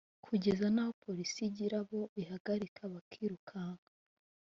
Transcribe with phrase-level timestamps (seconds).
[0.25, 3.85] kugeza n’aho Polisi igira abo ihagarika bakirukanka